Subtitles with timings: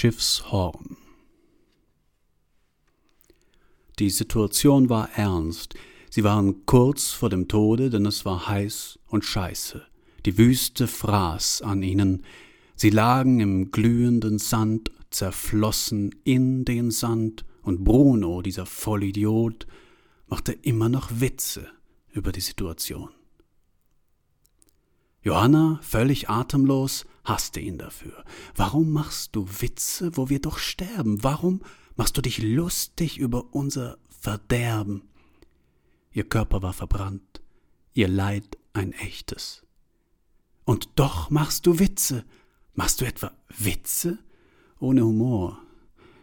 [0.00, 0.96] Schiffshorn.
[3.98, 5.74] Die Situation war ernst.
[6.08, 9.82] Sie waren kurz vor dem Tode, denn es war heiß und scheiße.
[10.24, 12.24] Die Wüste fraß an ihnen.
[12.76, 19.66] Sie lagen im glühenden Sand, zerflossen in den Sand, und Bruno, dieser Vollidiot,
[20.28, 21.68] machte immer noch Witze
[22.10, 23.10] über die Situation.
[25.20, 28.24] Johanna, völlig atemlos, hasste ihn dafür.
[28.54, 31.22] Warum machst du Witze, wo wir doch sterben?
[31.22, 31.62] Warum
[31.96, 35.02] machst du dich lustig über unser Verderben?
[36.12, 37.40] Ihr Körper war verbrannt,
[37.94, 39.64] ihr Leid ein echtes.
[40.64, 42.24] Und doch machst du Witze.
[42.74, 44.18] Machst du etwa Witze?
[44.78, 45.60] Ohne Humor,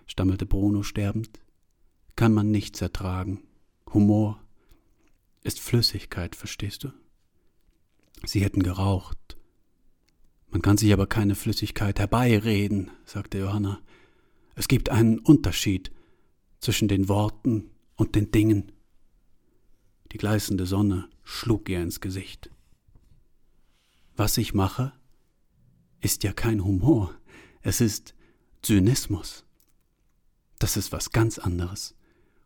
[0.08, 1.40] stammelte Bruno sterbend,
[2.16, 3.44] kann man nichts ertragen.
[3.94, 4.42] Humor
[5.44, 6.92] ist Flüssigkeit, verstehst du?
[8.26, 9.37] Sie hätten geraucht.
[10.58, 13.80] Man kann sich aber keine Flüssigkeit herbeireden, sagte Johanna.
[14.56, 15.92] Es gibt einen Unterschied
[16.60, 18.72] zwischen den Worten und den Dingen.
[20.12, 22.50] Die gleißende Sonne schlug ihr ins Gesicht.
[24.16, 24.94] Was ich mache,
[26.02, 27.14] ist ja kein Humor,
[27.62, 28.16] es ist
[28.64, 29.46] Zynismus.
[30.58, 31.94] Das ist was ganz anderes.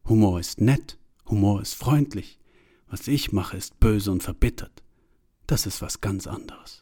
[0.03, 2.39] Humor ist nett, Humor ist freundlich.
[2.87, 4.81] Was ich mache, ist böse und verbittert
[5.51, 6.81] das ist was ganz anderes.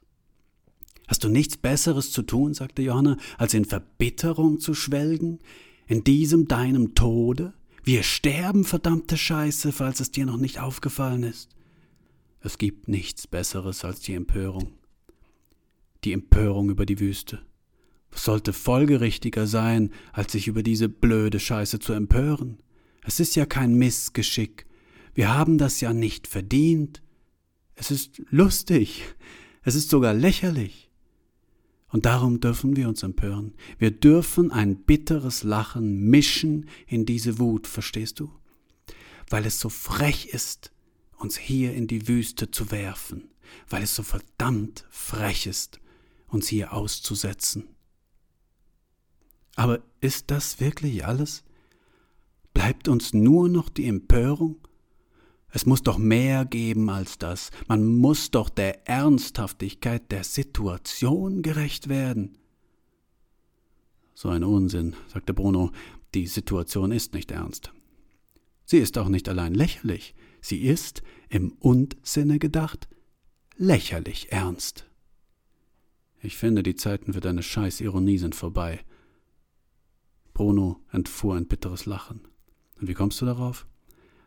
[1.10, 5.40] Hast du nichts Besseres zu tun, sagte Johanna, als in Verbitterung zu schwelgen,
[5.88, 7.54] in diesem deinem Tode?
[7.84, 11.50] Wir sterben, verdammte Scheiße, falls es dir noch nicht aufgefallen ist.
[12.42, 14.74] Es gibt nichts Besseres als die Empörung.
[16.04, 17.42] Die Empörung über die Wüste.
[18.12, 22.60] Was sollte folgerichtiger sein, als sich über diese blöde Scheiße zu empören?
[23.04, 24.68] Es ist ja kein Missgeschick.
[25.16, 27.02] Wir haben das ja nicht verdient.
[27.74, 29.16] Es ist lustig.
[29.64, 30.89] Es ist sogar lächerlich.
[31.92, 33.54] Und darum dürfen wir uns empören.
[33.78, 38.32] Wir dürfen ein bitteres Lachen mischen in diese Wut, verstehst du?
[39.30, 40.72] Weil es so frech ist,
[41.18, 43.30] uns hier in die Wüste zu werfen,
[43.70, 45.80] weil es so verdammt frech ist,
[46.28, 47.68] uns hier auszusetzen.
[49.56, 51.44] Aber ist das wirklich alles?
[52.54, 54.58] Bleibt uns nur noch die Empörung
[55.52, 57.50] es muss doch mehr geben als das.
[57.68, 62.38] Man muss doch der Ernsthaftigkeit der Situation gerecht werden.
[64.14, 65.72] So ein Unsinn, sagte Bruno.
[66.14, 67.72] Die Situation ist nicht ernst.
[68.66, 70.14] Sie ist auch nicht allein lächerlich.
[70.42, 72.88] Sie ist, im Und-Sinne gedacht,
[73.58, 74.86] lächerlich ernst.
[76.22, 78.82] Ich finde, die Zeiten für deine Scheiß-Ironie sind vorbei.
[80.34, 82.28] Bruno entfuhr ein bitteres Lachen.
[82.80, 83.68] Und wie kommst du darauf?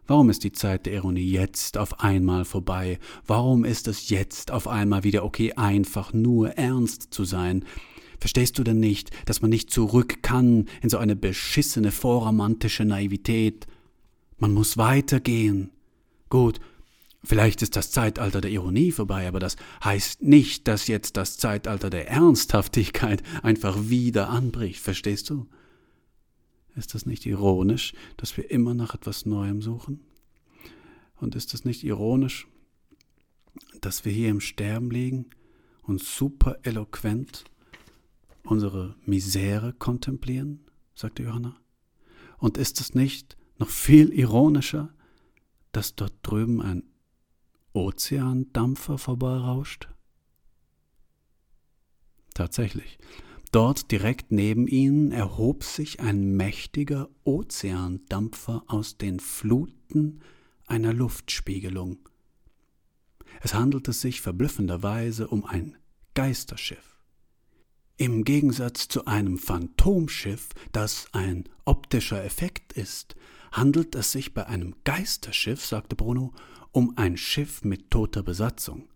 [0.06, 2.98] Warum ist die Zeit der Ironie jetzt auf einmal vorbei?
[3.26, 7.64] Warum ist es jetzt auf einmal wieder okay, einfach nur ernst zu sein?
[8.18, 13.66] Verstehst du denn nicht, dass man nicht zurück kann in so eine beschissene vorromantische Naivität?
[14.38, 15.70] Man muss weitergehen.
[16.28, 16.58] Gut,
[17.22, 21.90] vielleicht ist das Zeitalter der Ironie vorbei, aber das heißt nicht, dass jetzt das Zeitalter
[21.90, 25.46] der Ernsthaftigkeit einfach wieder anbricht, verstehst du?
[26.74, 30.00] Ist das nicht ironisch, dass wir immer nach etwas Neuem suchen?
[31.16, 32.46] Und ist es nicht ironisch,
[33.80, 35.26] dass wir hier im Sterben liegen
[35.82, 37.44] und super eloquent
[38.44, 40.64] unsere Misere kontemplieren?
[40.94, 41.56] sagte Johanna.
[42.38, 44.92] Und ist es nicht noch viel ironischer,
[45.72, 46.84] dass dort drüben ein
[47.72, 49.88] Ozeandampfer vorbeirauscht?
[52.34, 52.98] Tatsächlich,
[53.52, 60.20] Dort direkt neben ihnen erhob sich ein mächtiger Ozeandampfer aus den Fluten
[60.66, 61.98] einer Luftspiegelung.
[63.42, 65.76] Es handelte sich verblüffenderweise um ein
[66.14, 66.98] Geisterschiff.
[67.98, 73.16] Im Gegensatz zu einem Phantomschiff, das ein optischer Effekt ist,
[73.52, 76.32] handelt es sich bei einem Geisterschiff, sagte Bruno,
[76.70, 78.88] um ein Schiff mit toter Besatzung.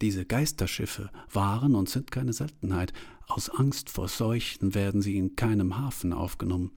[0.00, 2.92] Diese Geisterschiffe waren und sind keine Seltenheit.
[3.26, 6.70] Aus Angst vor Seuchen werden sie in keinem Hafen aufgenommen.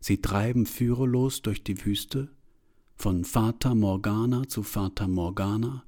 [0.00, 2.28] Sie treiben führerlos durch die Wüste,
[2.96, 5.84] von Fata Morgana zu Fata Morgana,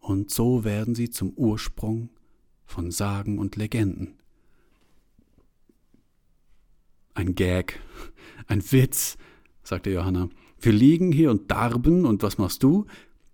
[0.00, 2.08] und so werden sie zum Ursprung
[2.64, 4.14] von Sagen und Legenden.
[7.14, 7.80] Ein Gag,
[8.46, 9.18] ein Witz,
[9.62, 10.30] sagte Johanna.
[10.58, 12.86] Wir liegen hier und darben, und was machst du?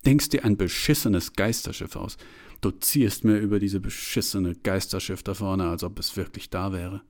[0.07, 2.17] Denkst dir ein beschissenes Geisterschiff aus.
[2.61, 7.03] Du ziehst mir über diese beschissene Geisterschiff da vorne, als ob es wirklich da wäre.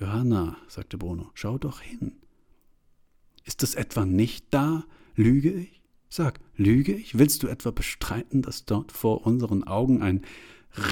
[0.00, 2.12] Johanna, sagte Bruno, schau doch hin.
[3.44, 4.84] Ist es etwa nicht da?
[5.14, 5.80] Lüge ich?
[6.08, 7.18] Sag, lüge ich?
[7.18, 10.24] Willst du etwa bestreiten, dass dort vor unseren Augen ein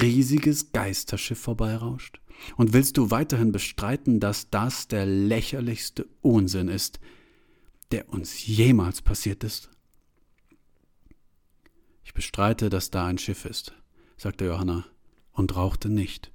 [0.00, 2.20] riesiges Geisterschiff vorbeirauscht?
[2.56, 7.00] Und willst du weiterhin bestreiten, dass das der lächerlichste Unsinn ist,
[7.92, 9.70] der uns jemals passiert ist?
[12.06, 13.74] Ich bestreite, dass da ein Schiff ist,
[14.16, 14.86] sagte Johanna
[15.32, 16.30] und rauchte nicht.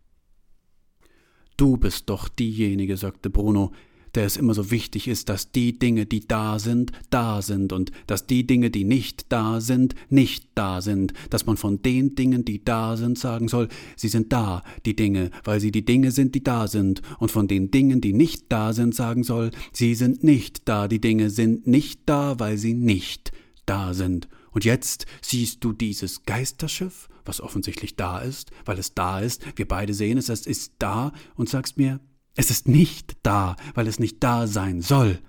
[1.56, 3.71] Du bist doch diejenige, sagte Bruno,
[4.13, 7.94] der es immer so wichtig ist, dass die Dinge, die da sind, da sind und
[8.06, 12.44] dass die Dinge, die nicht da sind, nicht da sind, dass man von den Dingen,
[12.44, 16.35] die da sind, sagen soll, sie sind da, die Dinge, weil sie die Dinge sind,
[16.35, 20.21] die da sind, und von den Dingen, die nicht da sind, sagen soll, sie sind
[20.21, 23.31] nicht da, die Dinge sind nicht da, weil sie nicht
[23.65, 24.27] da sind.
[24.51, 29.68] Und jetzt siehst du dieses Geisterschiff, was offensichtlich da ist, weil es da ist, wir
[29.68, 32.00] beide sehen es, es ist da, und sagst mir,
[32.36, 35.19] es ist nicht da, weil es nicht da sein soll.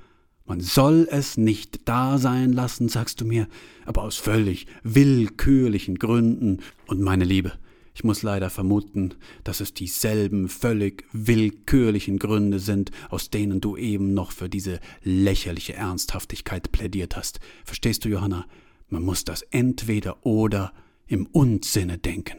[0.45, 3.49] Man soll es nicht da sein lassen, sagst du mir,
[3.87, 6.61] aber aus völlig willkürlichen Gründen.
[6.87, 7.53] Und meine Liebe,
[7.95, 9.15] ich muss leider vermuten,
[9.45, 15.75] dass es dieselben völlig willkürlichen Gründe sind, aus denen du eben noch für diese lächerliche
[15.75, 17.41] Ernsthaftigkeit plädiert hast.
[17.65, 18.47] Verstehst du, Johanna?
[18.93, 20.75] Man muss das entweder oder
[21.07, 22.37] im Unsinne denken.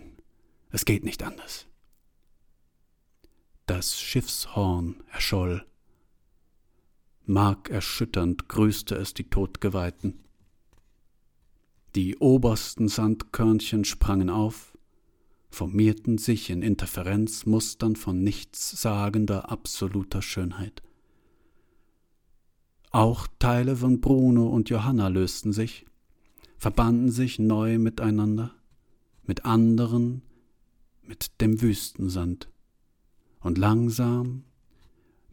[0.69, 1.65] Es geht nicht anders.
[3.65, 5.65] Das Schiffshorn erscholl.
[7.25, 10.25] Markerschütternd grüßte es die Todgeweihten.
[11.95, 14.77] Die obersten Sandkörnchen sprangen auf,
[15.49, 20.83] formierten sich in Interferenzmustern von nichtssagender absoluter Schönheit.
[22.91, 25.87] Auch Teile von Bruno und Johanna lösten sich,
[26.63, 28.55] verbanden sich neu miteinander,
[29.23, 30.21] mit anderen,
[31.01, 32.49] mit dem Wüstensand
[33.41, 34.45] und langsam,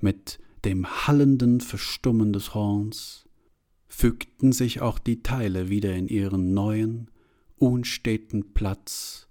[0.01, 3.29] mit dem hallenden Verstummen des Horns,
[3.87, 7.13] fügten sich auch die Teile wieder in ihren neuen,
[7.59, 9.29] unsteten Platz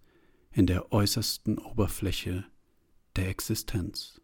[0.54, 2.46] in der äußersten Oberfläche
[3.18, 4.22] der Existenz.